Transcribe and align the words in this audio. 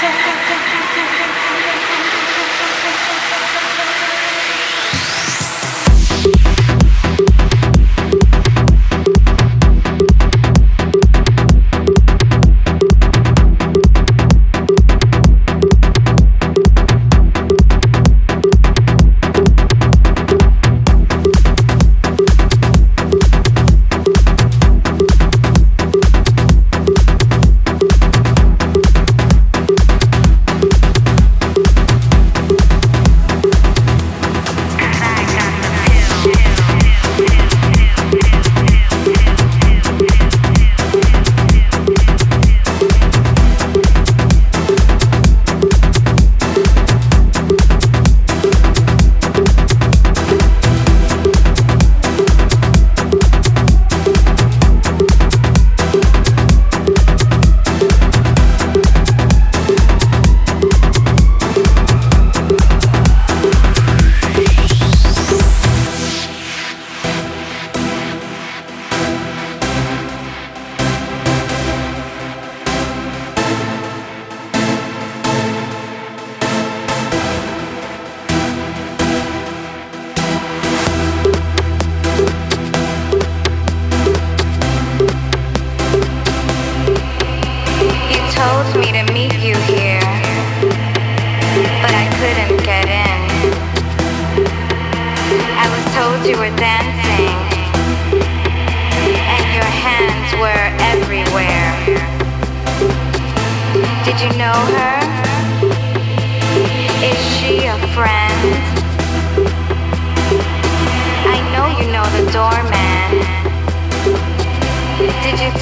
Thank 0.00 0.26
you. 0.26 0.37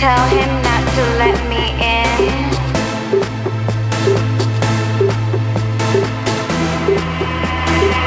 Tell 0.07 0.29
him 0.29 0.63
not 0.63 0.83
to 0.95 1.03
let 1.19 1.35
me 1.51 1.63
in? 1.83 2.23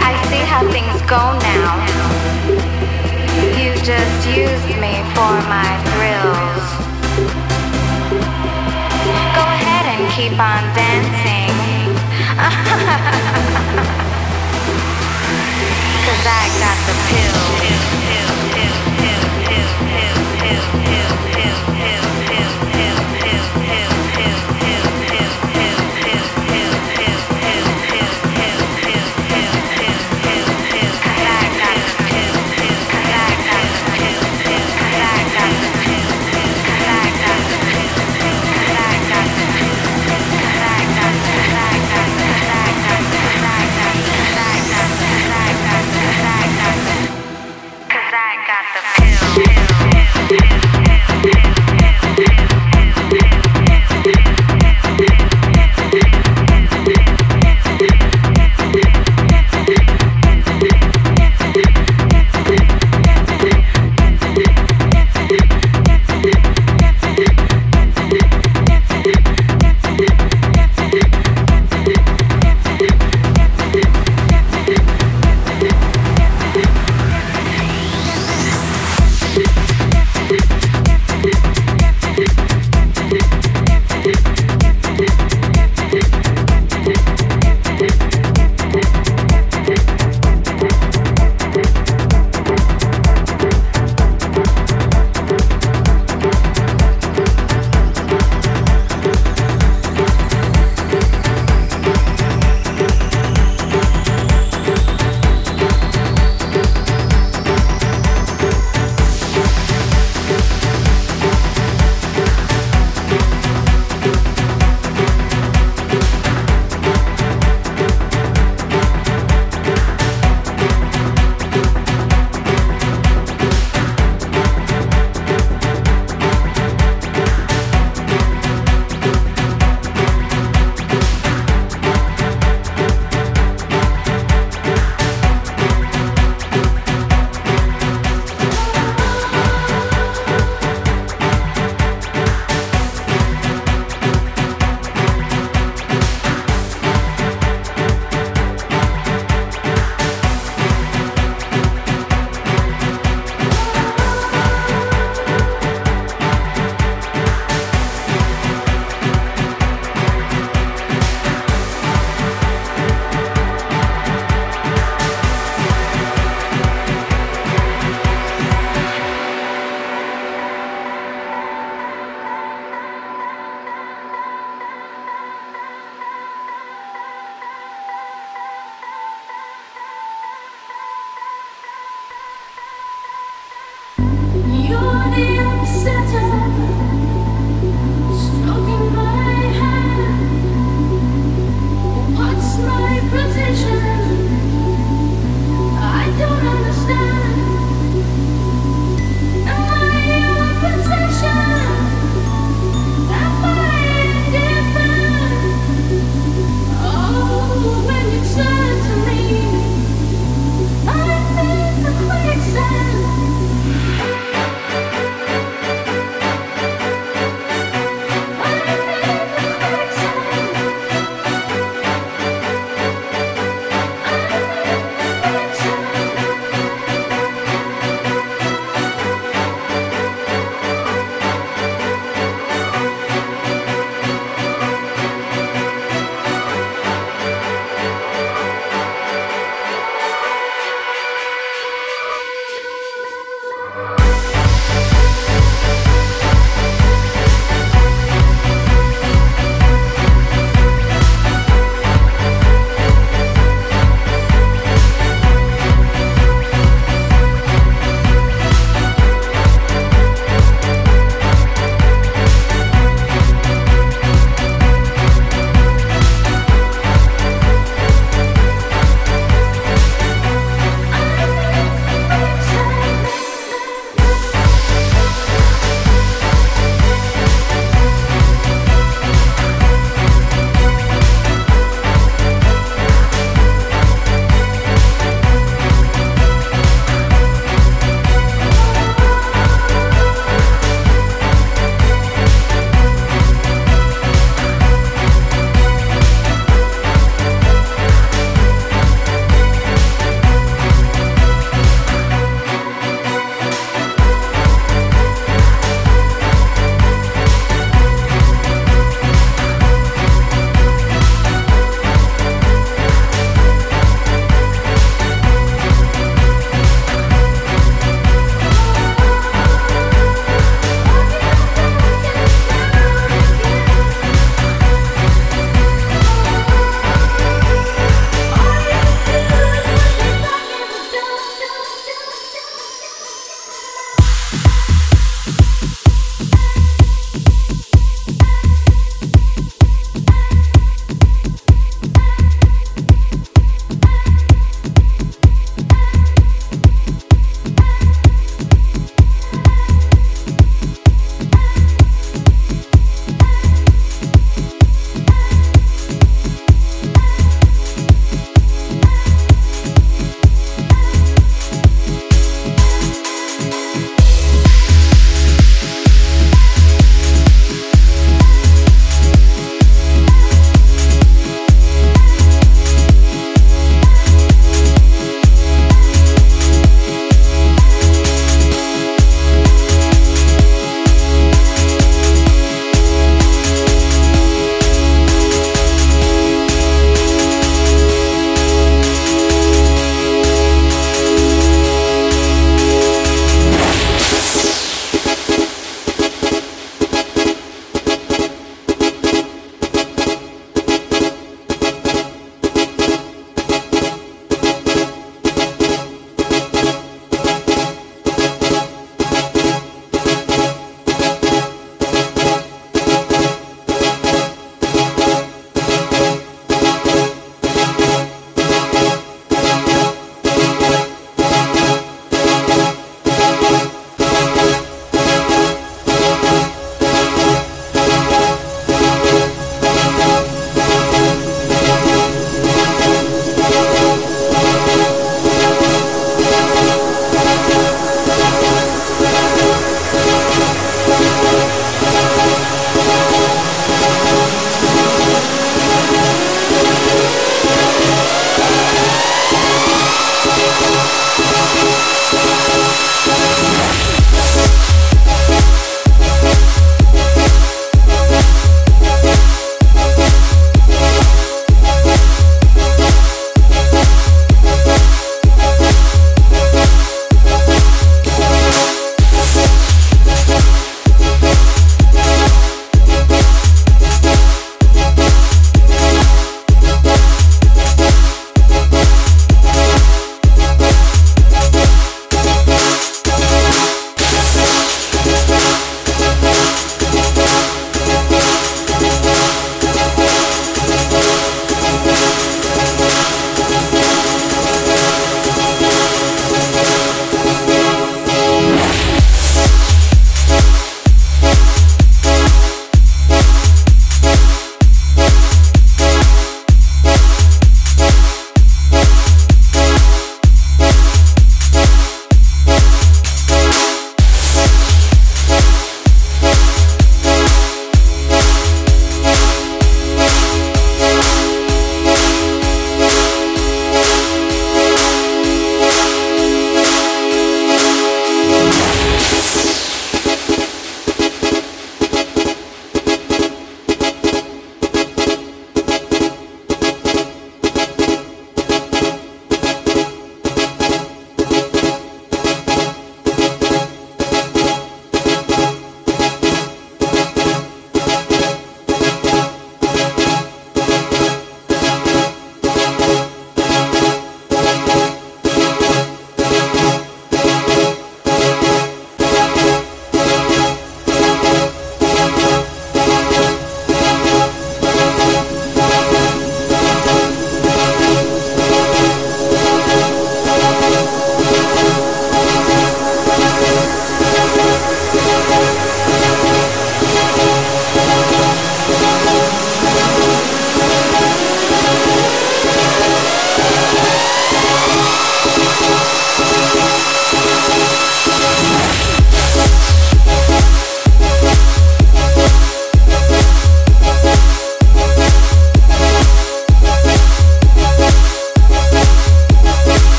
I 0.00 0.12
see 0.28 0.42
how 0.52 0.62
things 0.72 0.98
go 1.02 1.22
now. 1.52 1.70
You 3.60 3.70
just 3.84 4.26
used 4.26 4.72
me 4.80 5.04
for 5.12 5.34
my 5.52 5.68
thrills. 5.92 6.64
Go 9.36 9.44
ahead 9.56 9.84
and 9.92 10.02
keep 10.16 10.36
on 10.40 10.62
dancing. 10.72 11.52
Cause 16.06 16.24
I 16.40 16.42
got 16.58 16.78
the 16.88 16.94
pills. 17.10 17.91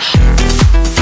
Yeah. 0.00 0.97